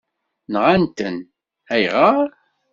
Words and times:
Nɣan-ten, 0.51 1.15
ayɣer? 1.73 2.27